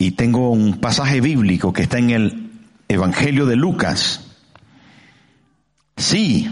[0.00, 2.50] y tengo un pasaje bíblico que está en el
[2.88, 4.30] Evangelio de Lucas.
[5.94, 6.50] Sí,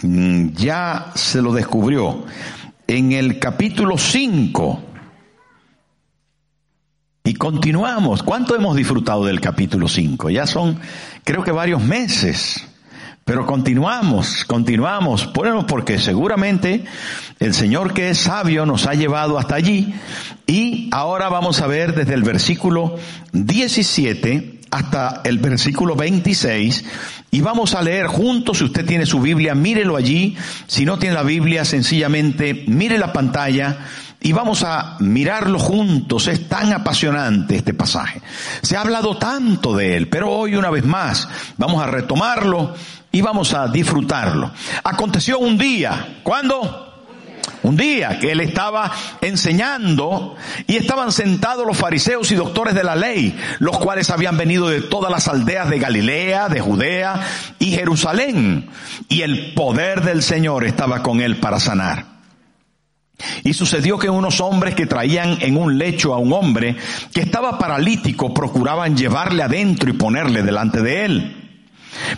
[0.00, 2.24] mm, ya se lo descubrió.
[2.86, 4.82] En el capítulo 5.
[7.24, 8.22] Y continuamos.
[8.22, 10.30] ¿Cuánto hemos disfrutado del capítulo 5?
[10.30, 10.80] Ya son,
[11.22, 12.66] creo que varios meses.
[13.30, 16.84] Pero continuamos, continuamos, bueno, porque seguramente
[17.38, 19.94] el Señor que es sabio nos ha llevado hasta allí.
[20.48, 22.96] Y ahora vamos a ver desde el versículo
[23.32, 26.84] 17 hasta el versículo 26
[27.30, 31.14] y vamos a leer juntos, si usted tiene su Biblia, mírelo allí, si no tiene
[31.14, 33.78] la Biblia, sencillamente mire la pantalla
[34.22, 36.28] y vamos a mirarlo juntos.
[36.28, 38.20] Es tan apasionante este pasaje.
[38.62, 42.74] Se ha hablado tanto de él, pero hoy una vez más vamos a retomarlo
[43.10, 44.50] y vamos a disfrutarlo.
[44.84, 46.86] Aconteció un día, ¿cuándo?
[47.62, 50.34] Un día que él estaba enseñando
[50.66, 54.80] y estaban sentados los fariseos y doctores de la ley, los cuales habían venido de
[54.80, 57.20] todas las aldeas de Galilea, de Judea
[57.58, 58.70] y Jerusalén.
[59.08, 62.19] Y el poder del Señor estaba con él para sanar.
[63.44, 66.76] Y sucedió que unos hombres que traían en un lecho a un hombre
[67.12, 71.36] que estaba paralítico procuraban llevarle adentro y ponerle delante de él.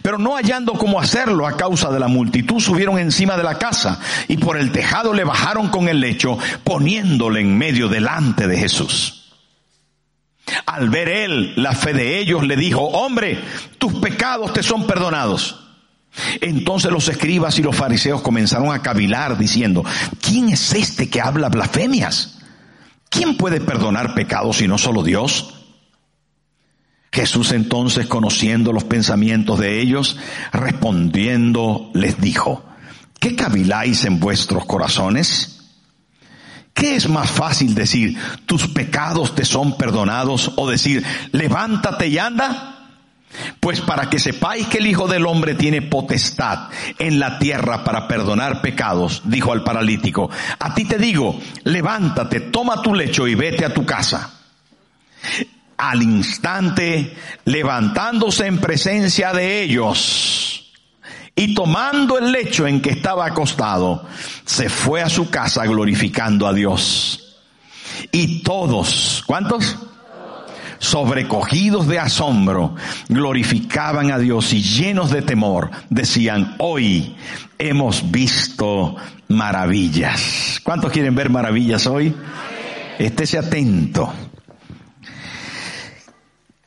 [0.02, 4.00] Pero no hallando cómo hacerlo a causa de la multitud, subieron encima de la casa
[4.28, 9.18] y por el tejado le bajaron con el lecho, poniéndole en medio delante de Jesús.
[10.66, 13.40] Al ver él la fe de ellos, le dijo, hombre,
[13.78, 15.61] tus pecados te son perdonados.
[16.40, 19.84] Entonces los escribas y los fariseos comenzaron a cavilar diciendo,
[20.20, 22.38] ¿quién es este que habla blasfemias?
[23.08, 25.54] ¿Quién puede perdonar pecados si no solo Dios?
[27.12, 30.16] Jesús entonces, conociendo los pensamientos de ellos,
[30.52, 32.64] respondiendo, les dijo,
[33.20, 35.60] ¿qué caviláis en vuestros corazones?
[36.72, 42.81] ¿Qué es más fácil decir, tus pecados te son perdonados o decir, levántate y anda?
[43.60, 48.06] Pues para que sepáis que el Hijo del Hombre tiene potestad en la tierra para
[48.06, 53.64] perdonar pecados, dijo al paralítico, a ti te digo, levántate, toma tu lecho y vete
[53.64, 54.30] a tu casa
[55.82, 60.70] al instante levantándose en presencia de ellos
[61.34, 64.06] y tomando el lecho en que estaba acostado,
[64.44, 67.40] se fue a su casa glorificando a Dios.
[68.12, 69.76] Y todos, ¿cuántos?
[70.82, 72.74] Sobrecogidos de asombro,
[73.08, 77.14] glorificaban a Dios y llenos de temor, decían, hoy
[77.56, 78.96] hemos visto
[79.28, 80.60] maravillas.
[80.64, 82.12] ¿Cuántos quieren ver maravillas hoy?
[82.98, 84.12] Estése atento.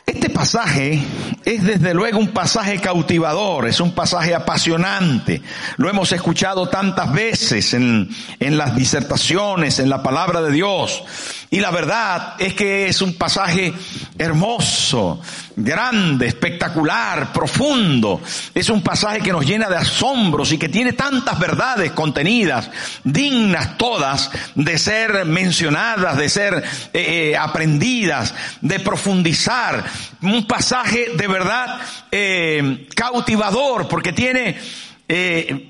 [0.05, 1.01] Este pasaje
[1.43, 5.41] es desde luego un pasaje cautivador, es un pasaje apasionante.
[5.75, 8.09] Lo hemos escuchado tantas veces en,
[8.39, 11.03] en, las disertaciones, en la palabra de Dios.
[11.50, 13.73] Y la verdad es que es un pasaje
[14.17, 15.22] hermoso,
[15.56, 18.22] grande, espectacular, profundo.
[18.53, 22.69] Es un pasaje que nos llena de asombros y que tiene tantas verdades contenidas,
[23.03, 26.63] dignas todas de ser mencionadas, de ser
[26.94, 29.85] eh, eh, aprendidas, de profundizar.
[30.22, 31.79] Un pasaje de verdad
[32.11, 34.57] eh, cautivador porque tiene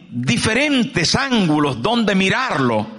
[0.10, 2.95] diferentes ángulos donde mirarlo.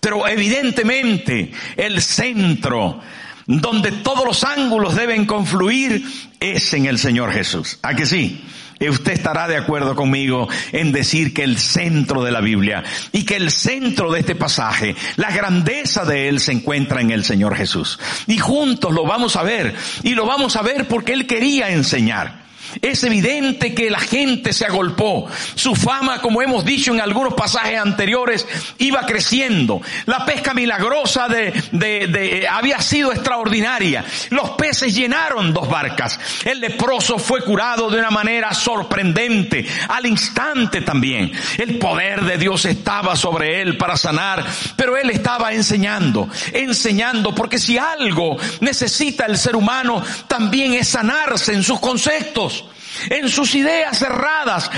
[0.00, 3.00] Pero evidentemente el centro
[3.46, 6.04] donde todos los ángulos deben confluir
[6.38, 7.78] es en el Señor Jesús.
[7.82, 8.42] ¿A que sí?
[8.88, 13.36] usted estará de acuerdo conmigo en decir que el centro de la Biblia y que
[13.36, 17.98] el centro de este pasaje, la grandeza de él se encuentra en el Señor Jesús.
[18.26, 22.39] Y juntos lo vamos a ver y lo vamos a ver porque él quería enseñar.
[22.82, 25.28] Es evidente que la gente se agolpó.
[25.54, 28.46] Su fama, como hemos dicho en algunos pasajes anteriores,
[28.78, 29.80] iba creciendo.
[30.06, 34.04] La pesca milagrosa de, de, de, había sido extraordinaria.
[34.30, 36.18] Los peces llenaron dos barcas.
[36.44, 41.32] El leproso fue curado de una manera sorprendente, al instante también.
[41.58, 44.44] El poder de Dios estaba sobre él para sanar,
[44.76, 51.52] pero él estaba enseñando, enseñando, porque si algo necesita el ser humano, también es sanarse
[51.52, 52.59] en sus conceptos
[53.08, 54.70] en sus ideas cerradas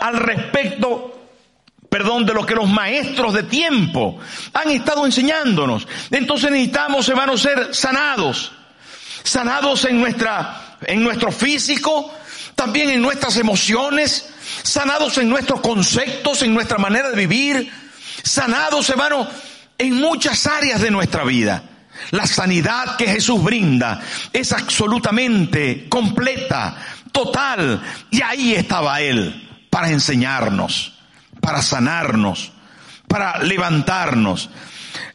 [0.00, 1.20] al, respecto
[1.88, 4.18] perdón, de lo que los maestros de tiempo
[4.54, 5.86] han estado enseñándonos.
[6.10, 8.52] Entonces necesitamos, hermanos, ser sanados.
[9.22, 12.12] Sanados en nuestra, en nuestro físico,
[12.54, 14.26] también en nuestras emociones,
[14.62, 17.70] sanados en nuestros conceptos, en nuestra manera de vivir,
[18.22, 19.28] sanados, hermano,
[19.78, 21.62] en muchas áreas de nuestra vida.
[22.10, 24.00] La sanidad que Jesús brinda
[24.32, 26.76] es absolutamente completa,
[27.12, 27.82] total.
[28.10, 30.92] Y ahí estaba Él para enseñarnos,
[31.40, 32.52] para sanarnos,
[33.08, 34.50] para levantarnos.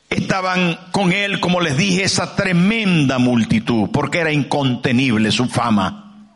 [0.09, 6.31] estaban con él, como les dije, esa tremenda multitud, porque era incontenible su fama.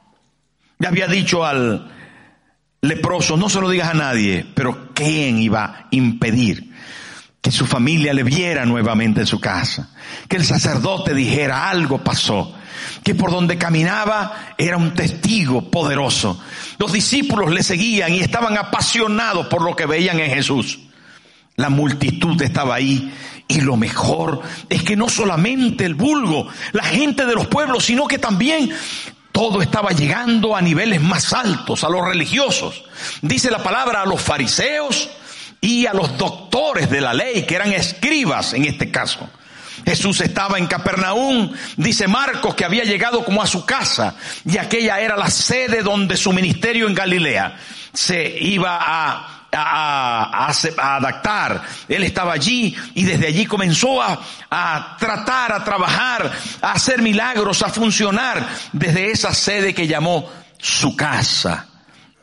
[0.77, 1.89] Le había dicho al
[2.81, 6.71] leproso, no se lo digas a nadie, pero ¿quién iba a impedir
[7.41, 9.89] que su familia le viera nuevamente en su casa?
[10.27, 12.55] Que el sacerdote dijera algo pasó,
[13.03, 16.39] que por donde caminaba era un testigo poderoso.
[16.77, 20.79] Los discípulos le seguían y estaban apasionados por lo que veían en Jesús.
[21.55, 23.13] La multitud estaba ahí
[23.47, 28.07] y lo mejor es que no solamente el vulgo, la gente de los pueblos, sino
[28.07, 28.71] que también
[29.31, 32.83] todo estaba llegando a niveles más altos, a los religiosos.
[33.21, 35.09] Dice la palabra a los fariseos
[35.59, 39.29] y a los doctores de la ley, que eran escribas en este caso.
[39.85, 44.99] Jesús estaba en Capernaum, dice Marcos que había llegado como a su casa y aquella
[44.99, 47.57] era la sede donde su ministerio en Galilea
[47.93, 51.61] se iba a adaptar.
[51.87, 56.31] Él estaba allí y desde allí comenzó a tratar, a trabajar,
[56.61, 61.67] a hacer milagros, a funcionar desde esa sede que llamó su casa.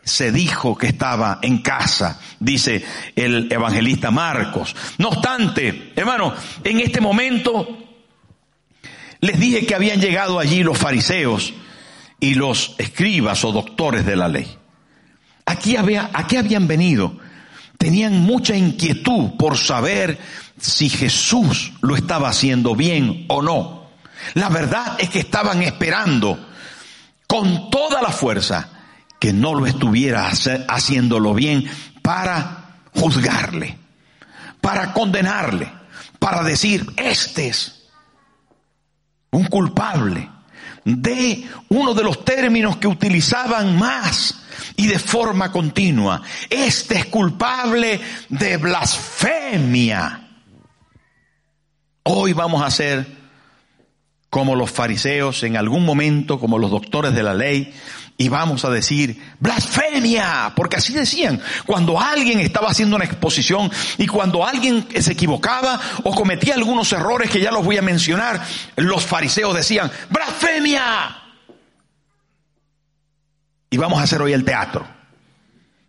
[0.08, 2.82] Se dijo que estaba en casa, dice
[3.14, 4.75] el evangelista Marcos.
[4.96, 6.34] No obstante, hermano,
[6.64, 7.66] en este momento
[9.20, 11.52] les dije que habían llegado allí los fariseos
[12.20, 14.56] y los escribas o doctores de la ley.
[15.44, 17.19] Aquí había, ¿A qué habían venido?
[17.76, 20.19] Tenían mucha inquietud por saber
[20.58, 23.90] si Jesús lo estaba haciendo bien o no.
[24.34, 26.49] La verdad es que estaban esperando
[27.26, 28.77] con toda la fuerza
[29.19, 30.31] que no lo estuviera
[30.69, 31.65] haciéndolo bien
[32.03, 33.79] para juzgarle,
[34.61, 35.70] para condenarle,
[36.19, 37.88] para decir, este es
[39.31, 40.29] un culpable
[40.85, 44.43] de uno de los términos que utilizaban más
[44.76, 46.23] y de forma continua.
[46.49, 50.29] Este es culpable de blasfemia.
[52.05, 53.19] Hoy vamos a ser
[54.31, 57.75] como los fariseos en algún momento, como los doctores de la ley,
[58.20, 64.09] y vamos a decir blasfemia, porque así decían, cuando alguien estaba haciendo una exposición y
[64.09, 68.44] cuando alguien se equivocaba o cometía algunos errores que ya los voy a mencionar,
[68.75, 71.17] los fariseos decían blasfemia.
[73.70, 74.85] Y vamos a hacer hoy el teatro.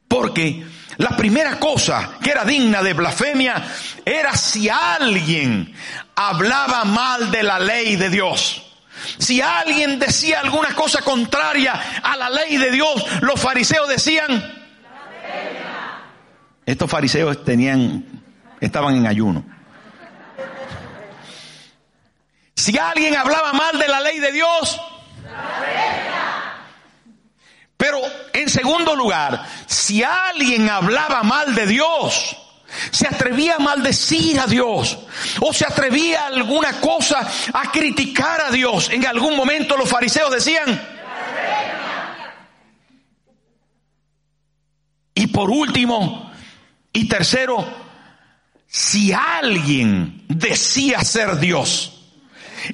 [0.08, 0.68] Porque
[0.98, 3.74] la primera cosa que era digna de blasfemia
[4.06, 5.74] era si alguien
[6.16, 8.69] hablaba mal de la ley de Dios.
[9.18, 11.74] Si alguien decía alguna cosa contraria
[12.04, 14.60] a la ley de Dios, los fariseos decían,
[16.66, 18.06] estos fariseos tenían,
[18.60, 19.44] estaban en ayuno.
[22.56, 24.80] Si alguien hablaba mal de la ley de Dios,
[27.78, 28.02] pero
[28.34, 32.36] en segundo lugar, si alguien hablaba mal de Dios,
[32.92, 34.98] se atrevía a maldecir a Dios
[35.40, 40.32] o se atrevía a alguna cosa a criticar a Dios, en algún momento los fariseos
[40.32, 40.82] decían,
[45.14, 46.32] y por último
[46.94, 47.66] y tercero,
[48.68, 52.00] si alguien decía ser Dios,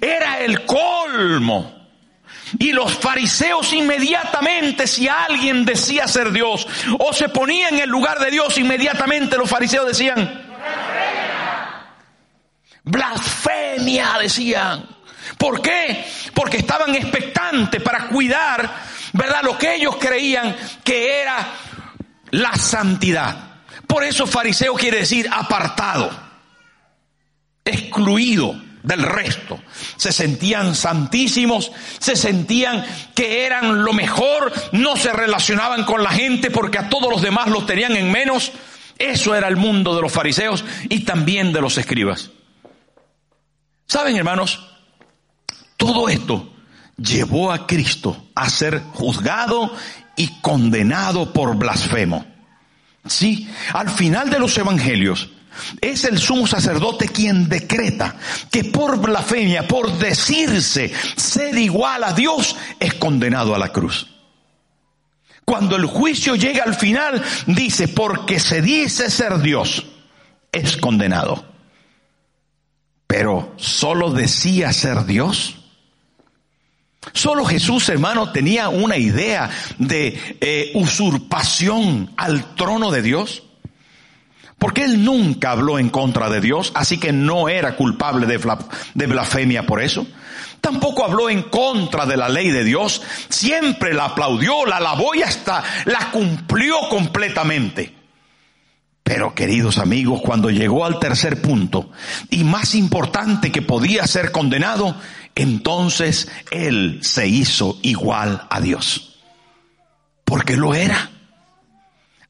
[0.01, 1.75] era el colmo
[2.59, 6.68] y los fariseos inmediatamente, si alguien decía ser Dios
[7.00, 10.45] o se ponía en el lugar de Dios, inmediatamente los fariseos decían,
[12.83, 14.88] blasfemia, decían.
[15.38, 16.05] ¿Por qué?
[16.34, 18.72] Porque estaban expectantes para cuidar,
[19.13, 19.41] ¿verdad?
[19.43, 21.48] Lo que ellos creían que era
[22.31, 23.36] la santidad.
[23.88, 26.12] Por eso fariseo quiere decir apartado,
[27.63, 29.60] excluido del resto.
[29.98, 36.51] Se sentían santísimos, se sentían que eran lo mejor, no se relacionaban con la gente
[36.51, 38.51] porque a todos los demás los tenían en menos.
[38.98, 42.32] Eso era el mundo de los fariseos y también de los escribas.
[43.88, 44.65] ¿Saben, hermanos?
[45.77, 46.54] Todo esto
[46.98, 49.72] llevó a Cristo a ser juzgado
[50.15, 52.25] y condenado por blasfemo.
[53.06, 55.30] Sí, al final de los evangelios,
[55.81, 58.15] es el sumo sacerdote quien decreta
[58.51, 64.07] que por blasfemia, por decirse ser igual a Dios, es condenado a la cruz.
[65.45, 69.85] Cuando el juicio llega al final, dice, porque se dice ser Dios,
[70.51, 71.45] es condenado.
[73.05, 75.57] Pero solo decía ser Dios.
[77.13, 83.43] Solo Jesús, hermano, tenía una idea de eh, usurpación al trono de Dios.
[84.65, 89.67] Porque él nunca habló en contra de Dios, así que no era culpable de, blasfemia
[89.67, 90.07] por eso.
[90.60, 95.22] Tampoco habló en contra de la ley de Dios, siempre la aplaudió, la alabó y
[95.22, 97.93] hasta la cumplió completamente.
[99.03, 101.91] Pero queridos amigos, cuando llegó al tercer punto,
[102.31, 104.95] y más importante que podía ser condenado,
[105.36, 109.19] entonces él se hizo igual a Dios.
[110.24, 111.12] Porque lo era.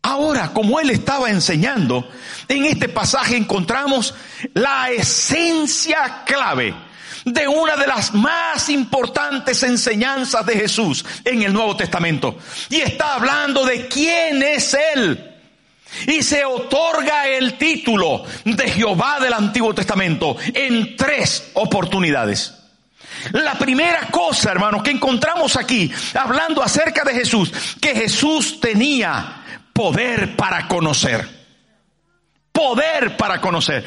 [0.05, 2.07] Ahora, como él estaba enseñando,
[2.47, 4.13] en este pasaje encontramos
[4.53, 6.75] la esencia clave
[7.25, 12.37] de una de las más importantes enseñanzas de Jesús en el Nuevo Testamento.
[12.69, 15.33] Y está hablando de quién es Él.
[16.05, 22.53] Y se otorga el título de Jehová del Antiguo Testamento en tres oportunidades.
[23.31, 29.41] La primera cosa, hermanos, que encontramos aquí, hablando acerca de Jesús, que Jesús tenía
[29.75, 31.27] poder para conocer.
[32.53, 33.83] Poder para conocer.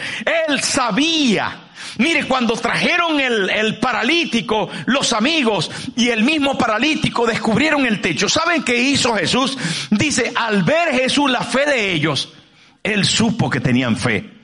[0.47, 1.65] Él sabía
[1.97, 8.29] Mire, cuando trajeron el, el, paralítico, los amigos y el mismo paralítico descubrieron el techo.
[8.29, 9.57] ¿Saben qué hizo Jesús?
[9.91, 12.33] Dice, al ver Jesús la fe de ellos,
[12.83, 14.38] él supo que tenían fe.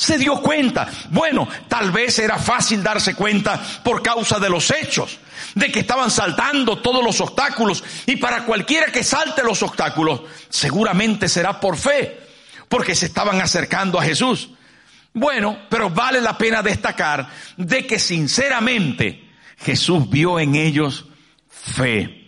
[0.00, 0.88] Se dio cuenta.
[1.10, 5.18] Bueno, tal vez era fácil darse cuenta por causa de los hechos,
[5.54, 7.84] de que estaban saltando todos los obstáculos.
[8.06, 12.18] Y para cualquiera que salte los obstáculos, seguramente será por fe,
[12.66, 14.48] porque se estaban acercando a Jesús.
[15.12, 17.28] Bueno, pero vale la pena destacar
[17.58, 19.28] de que sinceramente
[19.58, 21.04] Jesús vio en ellos
[21.50, 22.26] fe.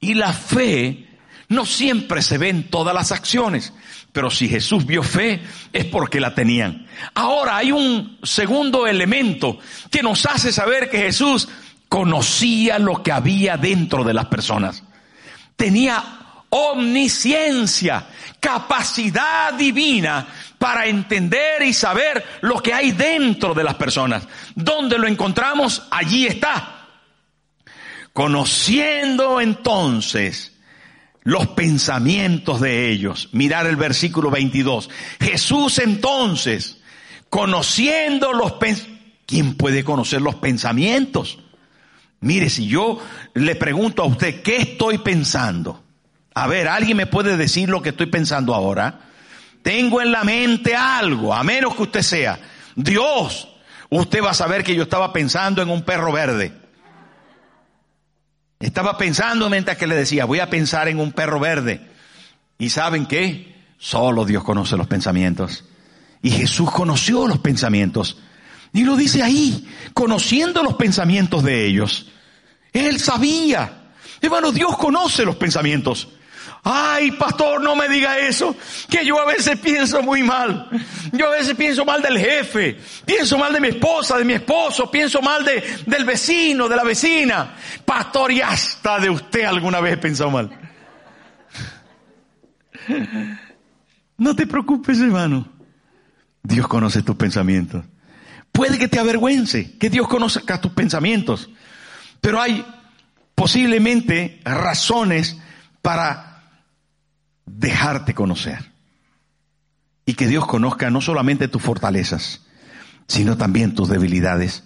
[0.00, 1.08] Y la fe
[1.48, 3.72] no siempre se ve en todas las acciones,
[4.12, 5.40] pero si Jesús vio fe
[5.72, 6.86] es porque la tenían.
[7.14, 9.58] Ahora hay un segundo elemento
[9.90, 11.48] que nos hace saber que Jesús
[11.88, 14.82] conocía lo que había dentro de las personas.
[15.56, 16.02] Tenía
[16.50, 18.06] omnisciencia,
[18.40, 20.26] capacidad divina
[20.58, 24.26] para entender y saber lo que hay dentro de las personas.
[24.54, 25.84] ¿Dónde lo encontramos?
[25.90, 26.88] Allí está.
[28.12, 30.49] Conociendo entonces
[31.30, 33.28] los pensamientos de ellos.
[33.32, 34.90] Mirar el versículo 22.
[35.20, 36.78] Jesús entonces,
[37.28, 39.00] conociendo los pensamientos.
[39.26, 41.38] ¿Quién puede conocer los pensamientos?
[42.18, 42.98] Mire, si yo
[43.34, 45.84] le pregunto a usted, ¿qué estoy pensando?
[46.34, 49.02] A ver, ¿alguien me puede decir lo que estoy pensando ahora?
[49.62, 52.38] tengo en la mente algo, a menos que usted sea
[52.74, 53.48] Dios,
[53.88, 56.52] usted va a saber que yo estaba pensando en un perro verde.
[58.60, 61.80] Estaba pensando mientras que le decía, voy a pensar en un perro verde.
[62.58, 63.56] ¿Y saben qué?
[63.78, 65.64] Solo Dios conoce los pensamientos.
[66.20, 68.18] Y Jesús conoció los pensamientos.
[68.74, 72.10] Y lo dice ahí, conociendo los pensamientos de ellos.
[72.74, 73.92] Él sabía.
[74.20, 76.08] Hermano, Dios conoce los pensamientos.
[76.62, 78.54] Ay, pastor, no me diga eso,
[78.88, 80.68] que yo a veces pienso muy mal.
[81.12, 84.90] Yo a veces pienso mal del jefe, pienso mal de mi esposa, de mi esposo,
[84.90, 87.54] pienso mal de, del vecino, de la vecina.
[87.84, 90.50] Pastor, y hasta de usted alguna vez he pensado mal.
[94.18, 95.48] No te preocupes, hermano.
[96.42, 97.84] Dios conoce tus pensamientos.
[98.52, 101.48] Puede que te avergüence, que Dios conozca tus pensamientos.
[102.20, 102.66] Pero hay
[103.34, 105.38] posiblemente razones
[105.80, 106.29] para
[107.58, 108.70] dejarte conocer.
[110.06, 112.42] Y que Dios conozca no solamente tus fortalezas,
[113.06, 114.64] sino también tus debilidades.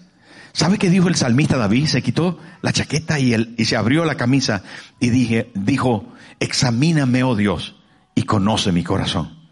[0.52, 1.86] ¿Sabe qué dijo el salmista David?
[1.86, 4.62] Se quitó la chaqueta y, el, y se abrió la camisa
[5.00, 7.76] y dije, dijo, examíname, oh Dios,
[8.14, 9.44] y conoce mi corazón.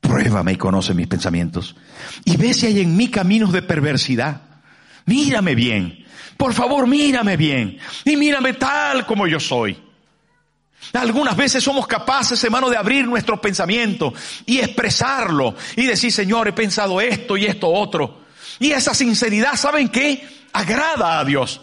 [0.00, 1.76] Pruébame y conoce mis pensamientos.
[2.24, 4.42] Y ve si hay en mí caminos de perversidad.
[5.06, 6.04] Mírame bien.
[6.36, 7.78] Por favor, mírame bien.
[8.04, 9.89] Y mírame tal como yo soy.
[10.92, 14.12] Algunas veces somos capaces, hermano, de abrir nuestro pensamiento
[14.46, 18.20] y expresarlo y decir, Señor, he pensado esto y esto otro.
[18.58, 20.26] Y esa sinceridad, ¿saben qué?
[20.52, 21.60] Agrada a Dios.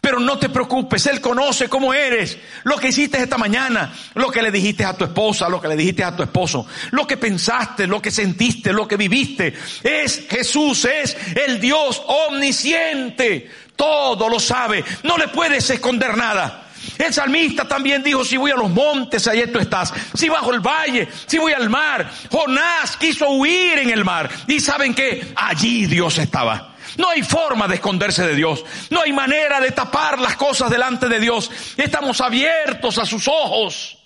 [0.00, 4.40] Pero no te preocupes, Él conoce cómo eres, lo que hiciste esta mañana, lo que
[4.40, 7.86] le dijiste a tu esposa, lo que le dijiste a tu esposo, lo que pensaste,
[7.86, 9.52] lo que sentiste, lo que viviste.
[9.82, 16.69] Es Jesús, es el Dios omnisciente, todo lo sabe, no le puedes esconder nada.
[17.00, 19.90] El salmista también dijo, si voy a los montes, allí tú estás.
[20.12, 22.10] Si bajo el valle, si voy al mar.
[22.30, 24.28] Jonás quiso huir en el mar.
[24.46, 26.74] Y saben que allí Dios estaba.
[26.98, 28.62] No hay forma de esconderse de Dios.
[28.90, 31.50] No hay manera de tapar las cosas delante de Dios.
[31.78, 33.96] Estamos abiertos a sus ojos.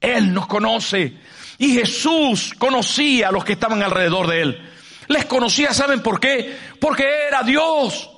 [0.00, 1.12] Él nos conoce.
[1.58, 4.70] Y Jesús conocía a los que estaban alrededor de Él.
[5.06, 6.58] Les conocía, ¿saben por qué?
[6.80, 8.10] Porque era Dios.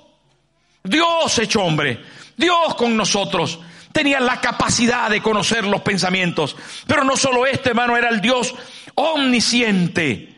[0.82, 2.02] Dios hecho hombre.
[2.38, 3.58] Dios con nosotros.
[3.92, 6.56] Tenía la capacidad de conocer los pensamientos.
[6.86, 8.54] Pero no solo este, hermano, era el Dios
[8.94, 10.34] omnisciente.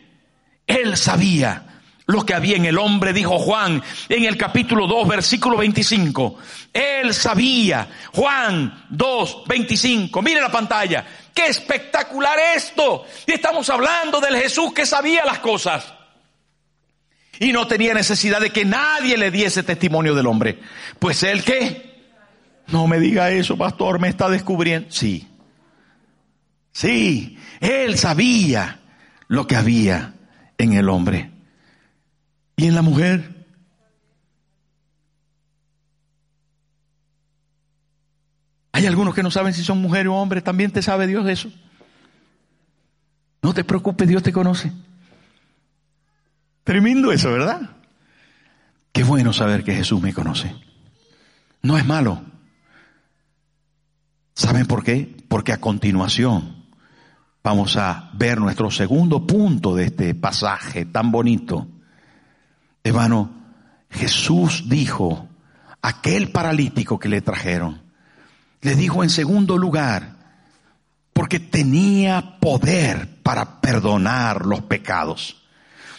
[0.67, 1.67] Él sabía
[2.07, 6.39] lo que había en el hombre, dijo Juan en el capítulo 2, versículo 25.
[6.73, 10.23] Él sabía, Juan 2, 25.
[10.23, 11.07] Mire la pantalla.
[11.35, 13.05] ¿Qué espectacular esto.
[13.27, 15.93] Y estamos hablando del Jesús que sabía las cosas.
[17.39, 20.59] Y no tenía necesidad de que nadie le diese testimonio del hombre.
[20.99, 21.90] Pues él qué?
[22.73, 24.91] No me diga eso, pastor, me está descubriendo.
[24.91, 25.29] Sí.
[26.73, 28.81] Sí, él sabía
[29.29, 30.15] lo que había
[30.57, 31.31] en el hombre.
[32.57, 33.47] ¿Y en la mujer?
[38.73, 40.41] Hay algunos que no saben si son mujer o hombre.
[40.41, 41.51] ¿También te sabe Dios eso?
[43.43, 44.73] No te preocupes, Dios te conoce.
[46.65, 47.71] Tremendo eso, ¿verdad?
[48.93, 50.55] Qué bueno saber que Jesús me conoce.
[51.63, 52.30] No es malo.
[54.41, 55.07] ¿Saben por qué?
[55.29, 56.65] Porque a continuación
[57.45, 61.69] vamos a ver nuestro segundo punto de este pasaje tan bonito.
[62.83, 63.31] Hermano,
[63.91, 65.29] Jesús dijo,
[65.83, 67.83] aquel paralítico que le trajeron,
[68.63, 70.17] le dijo en segundo lugar,
[71.13, 75.43] porque tenía poder para perdonar los pecados.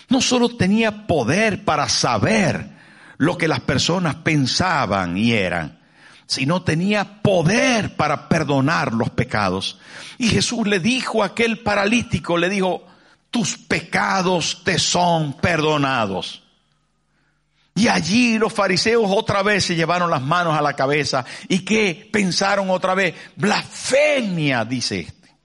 [0.10, 2.72] No solo tenía poder para saber
[3.20, 5.81] lo que las personas pensaban y eran,
[6.32, 9.78] sino tenía poder para perdonar los pecados.
[10.18, 12.86] Y Jesús le dijo a aquel paralítico, le dijo,
[13.30, 16.42] tus pecados te son perdonados.
[17.76, 21.26] Y allí los fariseos otra vez se llevaron las manos a la cabeza.
[21.50, 23.14] ¿Y qué pensaron otra vez?
[23.36, 25.36] Blasfemia, dice este.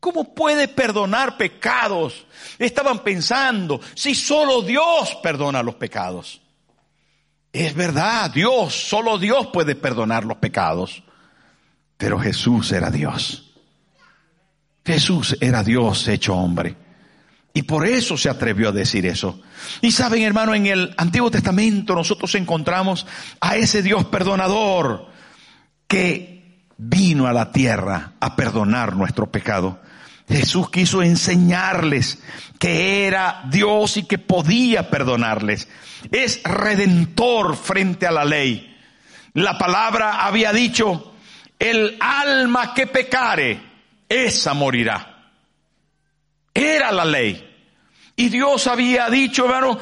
[0.00, 2.26] ¿Cómo puede perdonar pecados?
[2.58, 6.40] Estaban pensando, si solo Dios perdona los pecados.
[7.52, 11.02] Es verdad, Dios, solo Dios puede perdonar los pecados.
[11.96, 13.52] Pero Jesús era Dios.
[14.84, 16.76] Jesús era Dios hecho hombre.
[17.52, 19.40] Y por eso se atrevió a decir eso.
[19.80, 23.06] Y saben, hermano, en el Antiguo Testamento nosotros encontramos
[23.40, 25.08] a ese Dios perdonador
[25.88, 29.80] que vino a la tierra a perdonar nuestro pecado.
[30.30, 32.18] Jesús quiso enseñarles
[32.58, 35.68] que era Dios y que podía perdonarles.
[36.12, 38.78] Es redentor frente a la ley.
[39.34, 41.14] La palabra había dicho,
[41.58, 43.60] el alma que pecare,
[44.08, 45.32] esa morirá.
[46.54, 47.46] Era la ley.
[48.14, 49.78] Y Dios había dicho, hermano,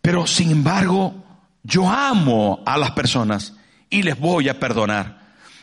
[0.00, 1.14] pero sin embargo,
[1.62, 3.54] yo amo a las personas
[3.88, 5.21] y les voy a perdonar.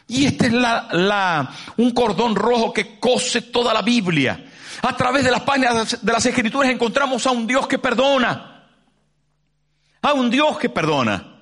[0.09, 4.43] Y este es la, un cordón rojo que cose toda la Biblia.
[4.81, 8.65] A través de las páginas de las escrituras encontramos a un Dios que perdona.
[10.01, 11.41] A un Dios que perdona.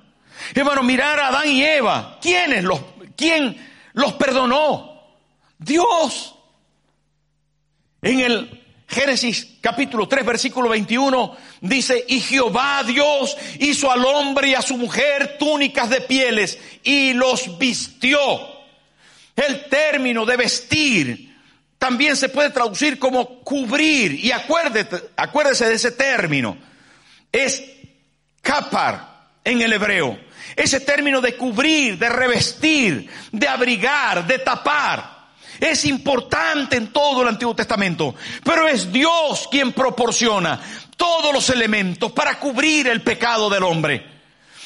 [0.54, 2.18] Hermano, mirar a Adán y Eva.
[2.20, 2.78] ¿Quiénes los,
[3.16, 3.56] quién
[3.94, 5.02] los perdonó?
[5.58, 6.34] Dios.
[8.02, 14.54] En el Génesis capítulo 3 versículo 21 dice, y Jehová Dios hizo al hombre y
[14.54, 18.57] a su mujer túnicas de pieles y los vistió.
[19.38, 21.36] El término de vestir
[21.78, 26.58] también se puede traducir como cubrir y acuérdese, acuérdese de ese término.
[27.30, 27.62] Es
[28.42, 30.18] kapar en el hebreo.
[30.56, 35.28] Ese término de cubrir, de revestir, de abrigar, de tapar.
[35.60, 40.60] Es importante en todo el Antiguo Testamento, pero es Dios quien proporciona
[40.96, 44.17] todos los elementos para cubrir el pecado del hombre.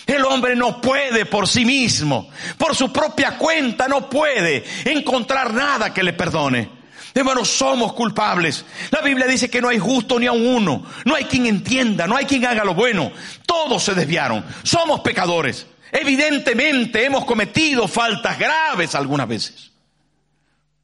[0.07, 5.95] El hombre no puede por sí mismo, por su propia cuenta, no puede encontrar nada
[5.95, 6.83] que le perdone.
[7.15, 8.65] Hermanos, somos culpables.
[8.91, 10.85] La Biblia dice que no hay justo ni a uno.
[11.05, 13.13] No hay quien entienda, no hay quien haga lo bueno.
[13.45, 14.45] Todos se desviaron.
[14.63, 15.67] Somos pecadores.
[15.93, 19.73] Evidentemente hemos cometido faltas graves algunas veces.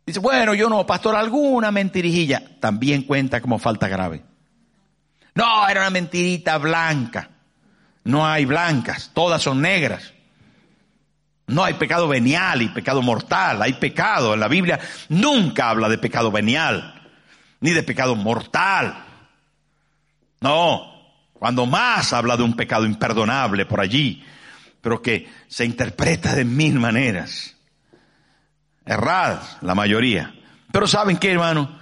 [0.04, 4.22] Dice, bueno, yo no, pastor, alguna mentirijilla también cuenta como falta grave.
[5.34, 7.30] No, era una mentirita blanca.
[8.08, 10.14] No hay blancas, todas son negras.
[11.46, 14.32] No hay pecado venial y pecado mortal, hay pecado.
[14.32, 17.02] En la Biblia nunca habla de pecado venial,
[17.60, 19.04] ni de pecado mortal.
[20.40, 20.90] No,
[21.34, 24.24] cuando más habla de un pecado imperdonable por allí,
[24.80, 27.56] pero que se interpreta de mil maneras
[28.86, 30.34] erradas, la mayoría.
[30.72, 31.78] Pero ¿saben qué, hermano?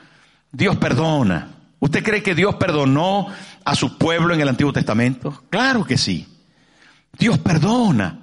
[0.51, 1.56] Dios perdona.
[1.79, 3.29] ¿Usted cree que Dios perdonó
[3.65, 5.45] a su pueblo en el Antiguo Testamento?
[5.51, 6.27] Claro que sí.
[7.19, 8.19] Dios perdona.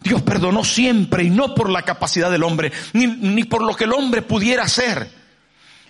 [0.00, 3.84] Dios perdonó siempre y no por la capacidad del hombre, ni, ni por lo que
[3.84, 5.22] el hombre pudiera hacer.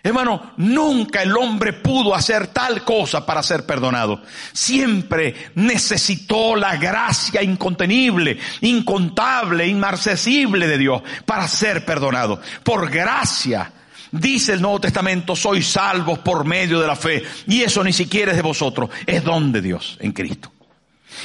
[0.05, 4.20] Hermano, nunca el hombre pudo hacer tal cosa para ser perdonado.
[4.53, 12.40] Siempre necesitó la gracia incontenible, incontable, inmarcesible de Dios para ser perdonado.
[12.64, 13.72] Por gracia,
[14.12, 17.25] dice el Nuevo Testamento, sois salvos por medio de la fe.
[17.48, 20.53] Y eso ni siquiera es de vosotros, es don de Dios en Cristo.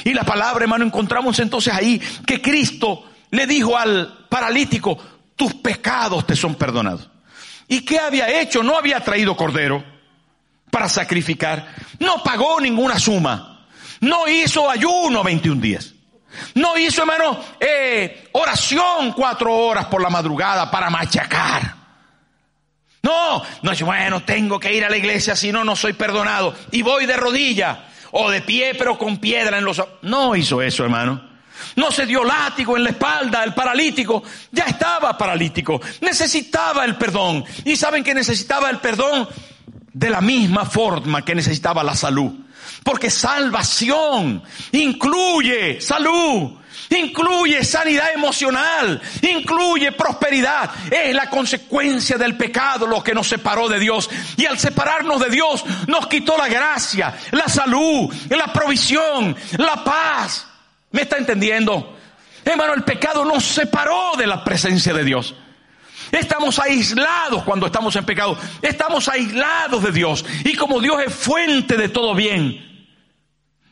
[0.04, 4.98] Y la palabra, hermano, encontramos entonces ahí que Cristo le dijo al paralítico,
[5.36, 7.08] tus pecados te son perdonados.
[7.68, 8.62] ¿Y qué había hecho?
[8.62, 9.84] No había traído cordero
[10.70, 11.74] para sacrificar.
[12.00, 13.66] No pagó ninguna suma.
[14.00, 15.94] No hizo ayuno 21 días.
[16.54, 21.77] No hizo, hermano, eh, oración cuatro horas por la madrugada para machacar.
[23.08, 26.54] No, no es bueno, tengo que ir a la iglesia, si no, no soy perdonado.
[26.70, 29.82] Y voy de rodilla o de pie, pero con piedra en los...
[30.02, 31.26] No hizo eso, hermano.
[31.76, 37.44] No se dio látigo en la espalda, el paralítico ya estaba paralítico, necesitaba el perdón.
[37.64, 39.26] Y saben que necesitaba el perdón
[39.90, 42.30] de la misma forma que necesitaba la salud.
[42.84, 44.42] Porque salvación
[44.72, 46.58] incluye salud,
[46.90, 50.70] incluye sanidad emocional, incluye prosperidad.
[50.90, 54.08] Es la consecuencia del pecado lo que nos separó de Dios.
[54.36, 60.46] Y al separarnos de Dios nos quitó la gracia, la salud, la provisión, la paz.
[60.90, 61.96] ¿Me está entendiendo?
[62.44, 65.34] Hermano, el pecado nos separó de la presencia de Dios.
[66.10, 68.38] Estamos aislados cuando estamos en pecado.
[68.62, 70.24] Estamos aislados de Dios.
[70.44, 72.86] Y como Dios es fuente de todo bien,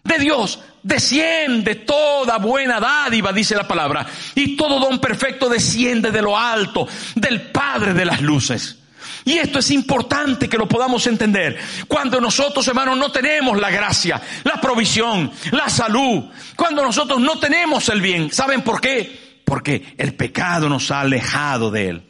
[0.04, 4.06] de Dios desciende toda buena dádiva, dice la palabra.
[4.34, 8.78] Y todo don perfecto desciende de lo alto, del Padre de las luces.
[9.24, 11.58] Y esto es importante que lo podamos entender.
[11.88, 17.88] Cuando nosotros, hermanos, no tenemos la gracia, la provisión, la salud, cuando nosotros no tenemos
[17.88, 19.40] el bien, ¿saben por qué?
[19.44, 22.02] Porque el pecado nos ha alejado de Él.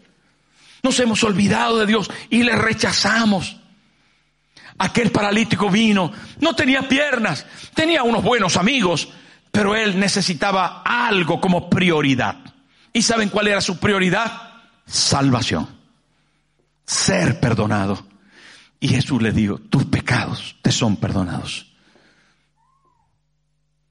[0.82, 3.56] Nos hemos olvidado de Dios y le rechazamos.
[4.78, 9.08] Aquel paralítico vino, no tenía piernas, tenía unos buenos amigos,
[9.50, 12.36] pero él necesitaba algo como prioridad.
[12.92, 14.30] ¿Y saben cuál era su prioridad?
[14.86, 15.66] Salvación.
[16.84, 18.06] Ser perdonado.
[18.80, 21.66] Y Jesús le dijo, tus pecados te son perdonados.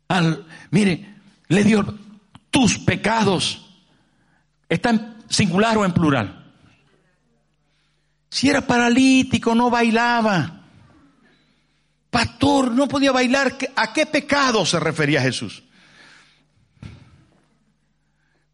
[0.07, 1.15] Al, mire,
[1.47, 1.97] le dio
[2.51, 3.65] tus pecados.
[4.69, 6.53] ¿Está en singular o en plural?
[8.29, 10.64] Si era paralítico, no bailaba.
[12.15, 13.57] Pastor, no podía bailar.
[13.75, 15.61] ¿A qué pecado se refería Jesús?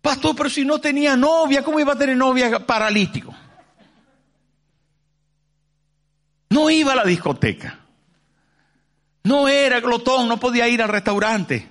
[0.01, 3.35] Pastor, pero si no tenía novia, ¿cómo iba a tener novia paralítico?
[6.49, 7.81] No iba a la discoteca.
[9.25, 11.69] No era glotón, no podía ir al restaurante.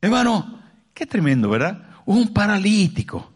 [0.00, 1.80] Hermano, qué tremendo, ¿verdad?
[2.06, 3.34] Un paralítico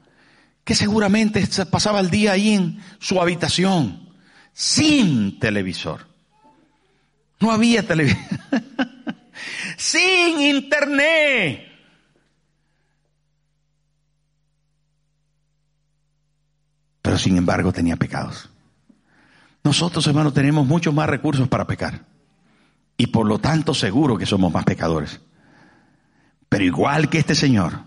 [0.65, 4.17] que seguramente pasaba el día ahí en su habitación,
[4.53, 6.08] sin televisor.
[7.41, 8.19] No había televisor.
[9.77, 11.69] sin internet.
[17.01, 18.51] Pero sin embargo tenía pecados.
[19.65, 22.05] Nosotros, hermanos, tenemos muchos más recursos para pecar.
[22.97, 25.21] Y por lo tanto seguro que somos más pecadores.
[26.49, 27.85] Pero igual que este señor,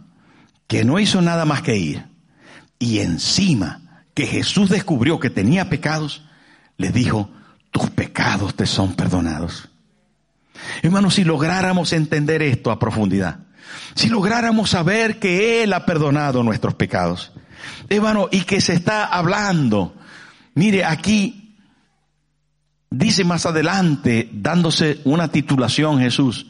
[0.67, 2.05] que no hizo nada más que ir
[2.79, 6.23] y encima que Jesús descubrió que tenía pecados,
[6.77, 7.29] le dijo,
[7.71, 9.69] tus pecados te son perdonados.
[10.83, 13.39] Hermanos, si lográramos entender esto a profundidad,
[13.95, 17.31] si lográramos saber que Él ha perdonado nuestros pecados,
[17.89, 19.95] hermano, y que se está hablando,
[20.53, 21.55] mire, aquí
[22.89, 26.47] dice más adelante, dándose una titulación Jesús,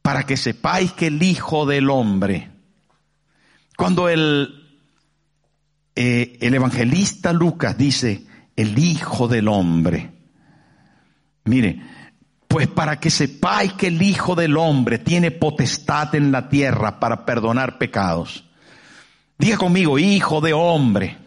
[0.00, 2.50] para que sepáis que el Hijo del Hombre,
[3.76, 4.62] cuando el
[5.94, 8.24] eh, el evangelista Lucas dice,
[8.62, 10.10] el Hijo del Hombre.
[11.44, 11.82] Mire,
[12.48, 17.24] pues para que sepáis que el Hijo del Hombre tiene potestad en la tierra para
[17.24, 18.44] perdonar pecados.
[19.38, 21.18] Diga conmigo, Hijo de Hombre.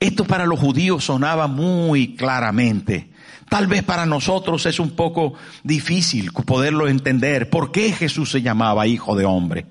[0.00, 3.10] Esto para los judíos sonaba muy claramente.
[3.48, 7.48] Tal vez para nosotros es un poco difícil poderlo entender.
[7.48, 9.66] ¿Por qué Jesús se llamaba Hijo de Hombre?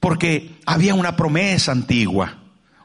[0.00, 2.43] Porque había una promesa antigua,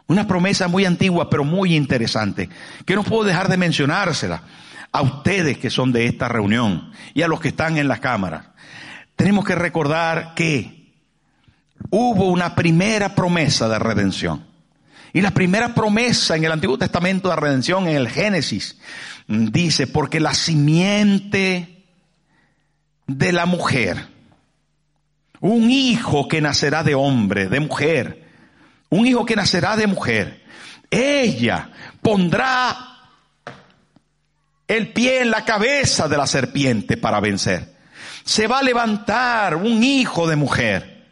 [0.10, 2.50] una promesa muy antigua pero muy interesante,
[2.86, 4.44] que no puedo dejar de mencionársela
[4.92, 8.54] a ustedes que son de esta reunión y a los que están en la cámara.
[9.16, 10.94] Tenemos que recordar que
[11.92, 14.48] hubo una primera promesa de redención.
[15.14, 18.80] Y la primera promesa en el Antiguo Testamento de redención, en el Génesis,
[19.28, 21.86] dice, porque la simiente
[23.06, 24.08] de la mujer,
[25.40, 28.29] un hijo que nacerá de hombre, de mujer.
[28.90, 30.44] Un hijo que nacerá de mujer.
[30.90, 31.70] Ella
[32.02, 32.78] pondrá
[34.68, 37.76] el pie en la cabeza de la serpiente para vencer.
[38.24, 41.08] Se va a levantar un hijo de mujer.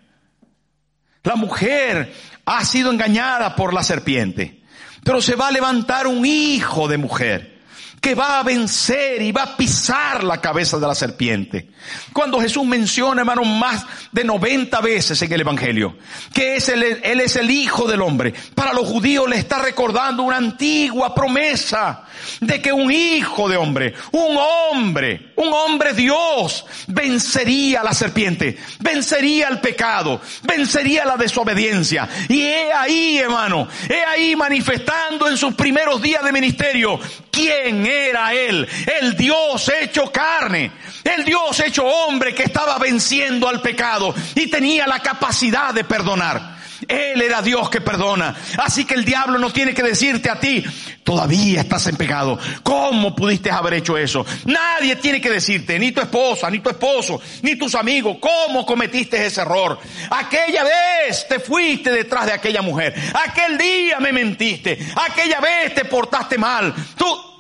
[1.24, 2.14] La mujer
[2.46, 4.64] ha sido engañada por la serpiente,
[5.04, 7.57] pero se va a levantar un hijo de mujer
[8.02, 11.70] que va a vencer y va a pisar la cabeza de la serpiente.
[12.14, 15.98] Cuando Jesús menciona, hermano, más de 90 veces en el Evangelio,
[16.34, 20.24] que es el, Él es el Hijo del Hombre, para los judíos le está recordando
[20.24, 22.06] una antigua promesa
[22.42, 28.58] de que un hijo de hombre, un hombre, un hombre Dios, vencería a la serpiente,
[28.80, 32.08] vencería el pecado, vencería la desobediencia.
[32.28, 37.00] Y he ahí, hermano, he ahí manifestando en sus primeros días de ministerio
[37.32, 38.68] quién era él,
[39.00, 40.72] el Dios hecho carne,
[41.04, 46.58] el Dios hecho hombre que estaba venciendo al pecado y tenía la capacidad de perdonar.
[46.88, 48.36] Él era Dios que perdona.
[48.58, 50.64] Así que el diablo no tiene que decirte a ti,
[51.04, 52.38] todavía estás en pecado.
[52.64, 54.26] ¿Cómo pudiste haber hecho eso?
[54.46, 59.26] Nadie tiene que decirte, ni tu esposa, ni tu esposo, ni tus amigos, cómo cometiste
[59.26, 59.80] ese error.
[60.10, 62.94] Aquella vez te fuiste detrás de aquella mujer.
[63.14, 64.78] Aquel día me mentiste.
[64.96, 66.74] Aquella vez te portaste mal.
[66.96, 67.37] Tú,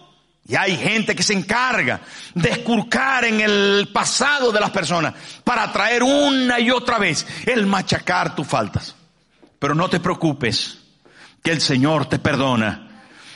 [0.47, 1.99] y hay gente que se encarga
[2.33, 7.65] de escurcar en el pasado de las personas para traer una y otra vez el
[7.65, 8.95] machacar tus faltas.
[9.59, 10.77] Pero no te preocupes,
[11.43, 12.83] que el Señor te perdona.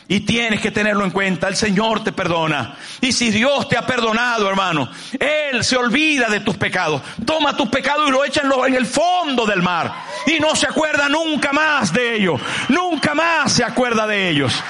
[0.08, 2.76] Y tienes que tenerlo en cuenta, el Señor te perdona.
[3.00, 7.02] Y si Dios te ha perdonado, hermano, Él se olvida de tus pecados.
[7.26, 9.94] Toma tus pecados y lo echa en el fondo del mar.
[10.28, 12.42] Y no se acuerda nunca más de ellos.
[12.68, 14.62] Nunca más se acuerda de ellos.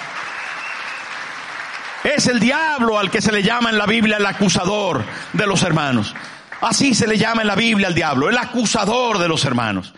[2.04, 5.62] Es el diablo al que se le llama en la Biblia el acusador de los
[5.64, 6.16] hermanos.
[6.62, 9.94] Así se le llama en la Biblia al diablo, el acusador de los hermanos.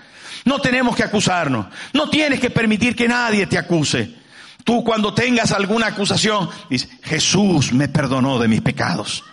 [0.46, 1.68] No tenemos que acusarnos.
[1.94, 4.16] No tienes que permitir que nadie te acuse.
[4.64, 9.24] Tú cuando tengas alguna acusación, dices, Jesús me perdonó de mis pecados.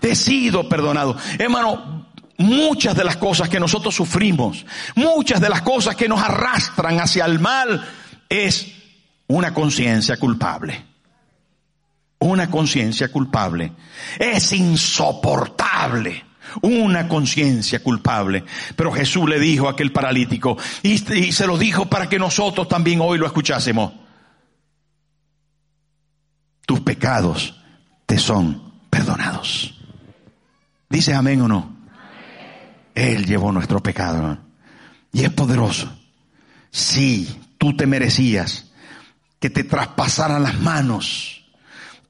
[0.00, 1.16] He sido perdonado.
[1.38, 2.06] Hermano,
[2.38, 4.64] muchas de las cosas que nosotros sufrimos,
[4.96, 7.88] muchas de las cosas que nos arrastran hacia el mal,
[8.28, 8.72] es
[9.28, 10.91] una conciencia culpable.
[12.22, 13.72] Una conciencia culpable.
[14.18, 16.24] Es insoportable
[16.60, 18.44] una conciencia culpable.
[18.76, 23.00] Pero Jesús le dijo a aquel paralítico, y, se lo dijo para que nosotros también
[23.00, 23.92] hoy lo escuchásemos.
[26.66, 27.60] Tus pecados
[28.06, 29.74] te son perdonados.
[30.88, 31.76] ¿Dice amén o no?
[32.94, 34.38] Él llevó nuestro pecado.
[35.12, 35.90] Y es poderoso.
[36.70, 38.72] Si tú te merecías
[39.42, 41.41] que te traspasaran las manos.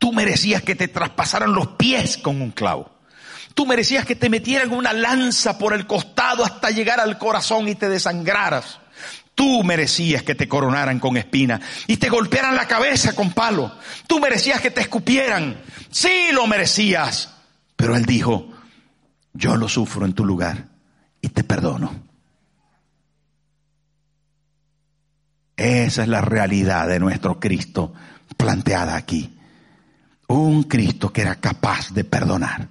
[0.03, 2.91] Tú merecías que te traspasaran los pies con un clavo.
[3.55, 7.77] Tú merecías que te metieran una lanza por el costado hasta llegar al corazón y
[7.77, 8.81] te desangraras.
[9.37, 13.77] Tú merecías que te coronaran con espina y te golpearan la cabeza con palo.
[14.09, 15.63] Tú merecías que te escupieran.
[15.93, 17.37] Sí lo merecías.
[17.77, 18.49] Pero él dijo,
[19.33, 20.67] yo lo sufro en tu lugar
[21.21, 21.95] y te perdono.
[25.57, 27.93] Esa es la realidad de nuestro Cristo
[28.37, 29.39] planteada aquí.
[30.33, 32.69] Un Cristo que era capaz de perdonar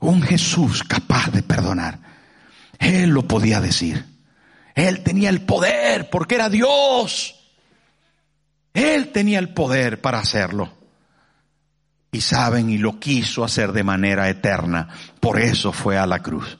[0.00, 1.98] un Jesús capaz de perdonar.
[2.78, 4.04] Él lo podía decir.
[4.74, 7.36] Él tenía el poder porque era Dios.
[8.72, 10.72] Él tenía el poder para hacerlo.
[12.12, 14.88] Y saben, y lo quiso hacer de manera eterna.
[15.20, 16.58] Por eso fue a la cruz.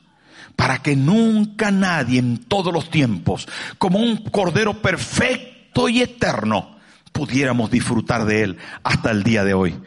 [0.55, 6.77] Para que nunca nadie en todos los tiempos, como un cordero perfecto y eterno,
[7.11, 9.81] pudiéramos disfrutar de él hasta el día de hoy.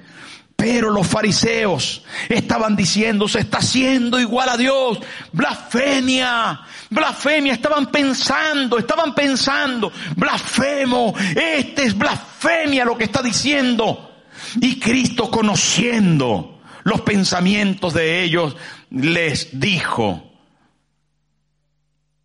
[0.57, 4.99] Pero los fariseos estaban diciendo, se está haciendo igual a Dios.
[5.33, 7.53] Blasfemia, blasfemia.
[7.53, 11.15] Estaban pensando, estaban pensando, blasfemo.
[11.35, 14.23] Este es blasfemia lo que está diciendo.
[14.61, 18.57] Y Cristo conociendo los pensamientos de ellos,
[18.91, 20.33] les dijo,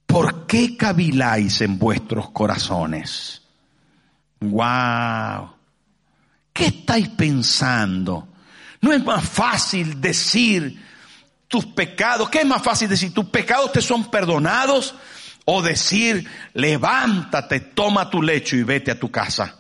[0.05, 3.41] ¿por qué caviláis en vuestros corazones?
[4.41, 5.58] Wow.
[6.59, 8.27] ¿Qué estáis pensando?
[8.81, 10.77] No es más fácil decir
[11.47, 12.29] tus pecados.
[12.29, 13.13] ¿Qué es más fácil decir?
[13.13, 14.93] ¿Tus pecados te son perdonados?
[15.45, 19.55] O decir, levántate, toma tu lecho y vete a tu casa.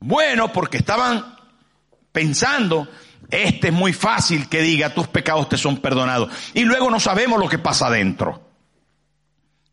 [0.00, 1.36] Bueno, porque estaban
[2.10, 2.88] pensando,
[3.30, 6.32] este es muy fácil que diga, tus pecados te son perdonados.
[6.52, 8.42] Y luego no sabemos lo que pasa adentro.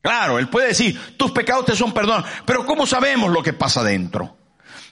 [0.03, 3.79] Claro, él puede decir, tus pecados te son perdonados, pero ¿cómo sabemos lo que pasa
[3.79, 4.44] adentro?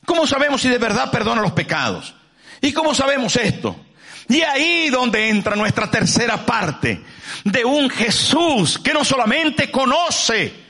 [0.06, 2.13] ¿Cómo sabemos si de verdad perdona los pecados?
[2.62, 3.76] ¿Y cómo sabemos esto?
[4.30, 7.04] Y ahí donde entra nuestra tercera parte
[7.44, 10.62] de un Jesús que no solamente conoce,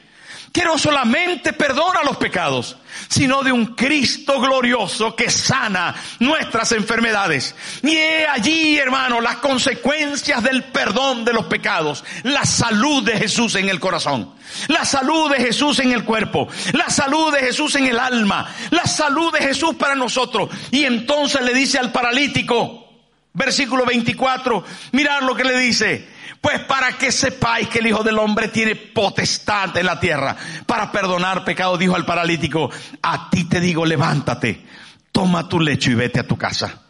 [0.53, 2.77] que no solamente perdona los pecados,
[3.09, 7.55] sino de un Cristo glorioso que sana nuestras enfermedades.
[7.81, 13.55] Y he allí, hermano, las consecuencias del perdón de los pecados, la salud de Jesús
[13.55, 14.31] en el corazón,
[14.67, 18.85] la salud de Jesús en el cuerpo, la salud de Jesús en el alma, la
[18.85, 20.51] salud de Jesús para nosotros.
[20.69, 22.91] Y entonces le dice al paralítico,
[23.33, 28.19] versículo 24, mirad lo que le dice, pues para que sepáis que el Hijo del
[28.19, 32.69] Hombre tiene potestad en la tierra para perdonar pecados, dijo al paralítico,
[33.01, 34.65] a ti te digo, levántate,
[35.11, 36.81] toma tu lecho y vete a tu casa.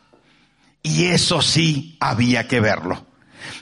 [0.81, 3.05] Y eso sí había que verlo.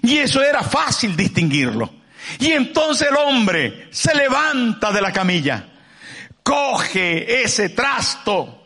[0.01, 2.01] Y eso era fácil distinguirlo.
[2.39, 5.67] Y entonces el hombre se levanta de la camilla,
[6.43, 8.61] coge ese trasto,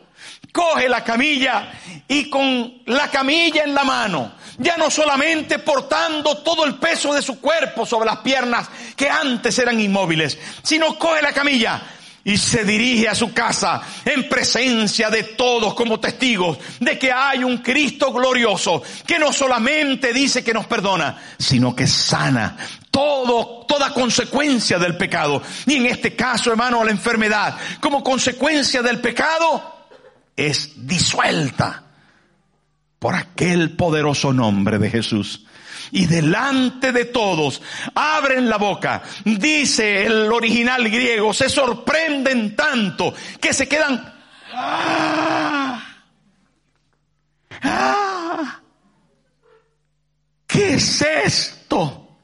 [0.52, 1.72] coge la camilla
[2.08, 7.22] y con la camilla en la mano, ya no solamente portando todo el peso de
[7.22, 11.82] su cuerpo sobre las piernas que antes eran inmóviles, sino coge la camilla
[12.26, 17.44] y se dirige a su casa en presencia de todos como testigos de que hay
[17.44, 22.56] un Cristo glorioso que no solamente dice que nos perdona, sino que sana
[22.90, 25.40] todo, toda consecuencia del pecado.
[25.66, 29.86] Y en este caso, hermano, la enfermedad como consecuencia del pecado
[30.34, 31.85] es disuelta
[32.98, 35.44] por aquel poderoso nombre de Jesús.
[35.92, 37.62] Y delante de todos
[37.94, 44.14] abren la boca, dice el original griego, se sorprenden tanto que se quedan...
[44.52, 45.82] ¡Ah!
[47.62, 48.60] ¡Ah!
[50.46, 52.18] ¿Qué es esto?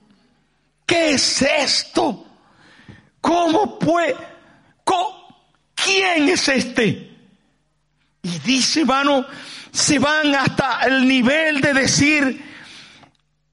[0.84, 2.26] ¿Qué es esto?
[3.20, 4.16] ¿Cómo puede?
[5.84, 7.11] ¿Quién es este?
[8.22, 9.26] Y dice, hermano,
[9.72, 12.44] se van hasta el nivel de decir,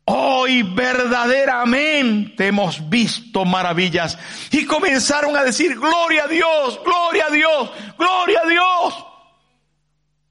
[0.05, 4.17] hoy verdaderamente hemos visto maravillas.
[4.51, 9.05] Y comenzaron a decir, gloria a Dios, gloria a Dios, gloria a Dios.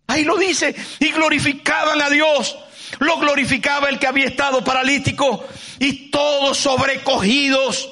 [0.07, 2.57] Ahí lo dice, y glorificaban a Dios.
[3.01, 5.47] Lo glorificaba el que había estado paralítico
[5.81, 7.91] y todos sobrecogidos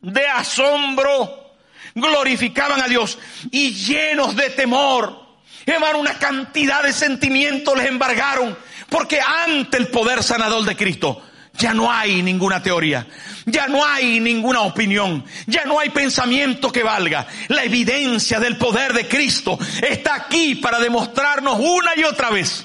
[0.00, 1.54] de asombro
[1.94, 3.18] glorificaban a Dios
[3.50, 5.27] y llenos de temor
[5.68, 8.56] Hermano, una cantidad de sentimientos les embargaron.
[8.88, 11.22] Porque ante el poder sanador de Cristo
[11.58, 13.06] ya no hay ninguna teoría.
[13.44, 15.24] Ya no hay ninguna opinión.
[15.46, 17.26] Ya no hay pensamiento que valga.
[17.48, 22.64] La evidencia del poder de Cristo está aquí para demostrarnos una y otra vez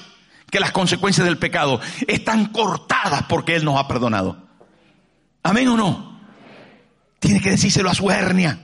[0.50, 4.38] que las consecuencias del pecado están cortadas porque Él nos ha perdonado.
[5.42, 6.20] Amén o no?
[7.18, 8.60] Tiene que decírselo a su hernia.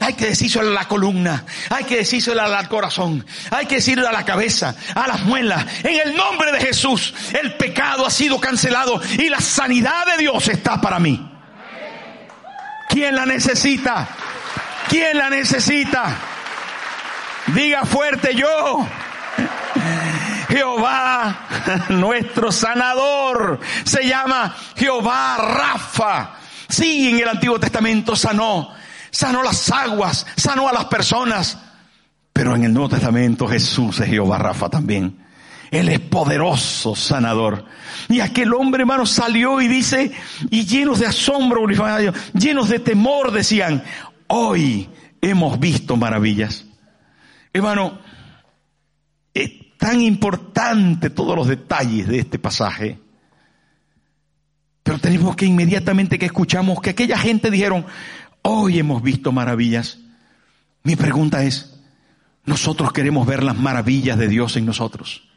[0.00, 4.12] Hay que decírselo a la columna, hay que decírselo al corazón, hay que decirlo a
[4.12, 5.66] la cabeza, a las muelas.
[5.82, 10.46] En el nombre de Jesús, el pecado ha sido cancelado y la sanidad de Dios
[10.48, 11.28] está para mí.
[12.88, 14.08] ¿Quién la necesita?
[14.88, 16.16] ¿Quién la necesita?
[17.48, 18.86] Diga fuerte yo.
[20.48, 21.46] Jehová,
[21.90, 26.30] nuestro sanador, se llama Jehová Rafa.
[26.68, 28.77] Sí, en el Antiguo Testamento sanó
[29.18, 31.58] sanó las aguas, sanó a las personas.
[32.32, 35.26] Pero en el Nuevo Testamento Jesús es Jehová Rafa también.
[35.72, 37.64] Él es poderoso sanador.
[38.08, 40.12] Y aquel hombre, hermano, salió y dice,
[40.50, 41.66] y llenos de asombro,
[42.32, 43.82] llenos de temor, decían,
[44.28, 44.88] hoy
[45.20, 46.64] hemos visto maravillas.
[47.52, 47.98] Hermano,
[49.34, 53.00] es tan importante todos los detalles de este pasaje.
[54.88, 57.84] Pero tenemos que inmediatamente que escuchamos que aquella gente dijeron,
[58.42, 59.98] Hoy hemos visto maravillas.
[60.82, 61.78] Mi pregunta es,
[62.44, 65.28] nosotros queremos ver las maravillas de Dios en nosotros.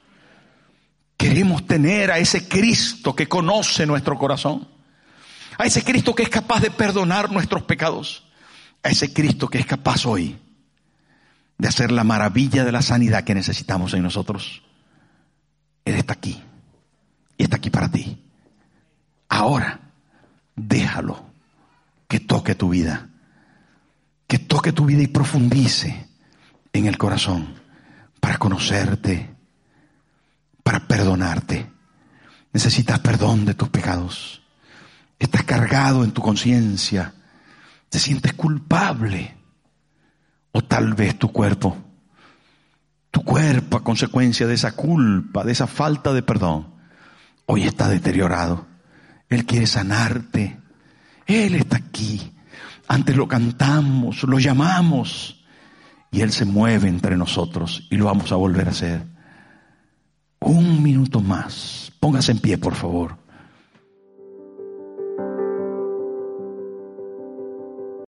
[1.18, 4.68] Queremos tener a ese Cristo que conoce nuestro corazón.
[5.58, 8.24] A ese Cristo que es capaz de perdonar nuestros pecados.
[8.84, 10.38] A ese Cristo que es capaz hoy
[11.58, 14.64] de hacer la maravilla de la sanidad que necesitamos en nosotros.
[15.86, 16.42] Él está aquí.
[17.38, 18.18] Y está aquí para ti.
[19.30, 19.80] Ahora,
[20.56, 21.31] déjalo
[22.12, 23.08] que toque tu vida,
[24.28, 26.10] que toque tu vida y profundice
[26.74, 27.54] en el corazón
[28.20, 29.34] para conocerte,
[30.62, 31.72] para perdonarte.
[32.52, 34.44] Necesitas perdón de tus pecados.
[35.20, 37.14] Estás cargado en tu conciencia.
[37.88, 39.38] Te sientes culpable.
[40.52, 41.78] O tal vez tu cuerpo.
[43.10, 46.76] Tu cuerpo a consecuencia de esa culpa, de esa falta de perdón,
[47.46, 48.68] hoy está deteriorado.
[49.30, 50.61] Él quiere sanarte.
[51.26, 52.32] Él está aquí.
[52.88, 55.44] Antes lo cantamos, lo llamamos
[56.12, 59.04] y Él se mueve entre nosotros y lo vamos a volver a hacer.
[60.40, 61.92] Un minuto más.
[62.00, 63.21] Póngase en pie, por favor.